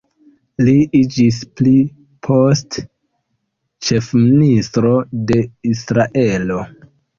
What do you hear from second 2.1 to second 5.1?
poste ĉefministro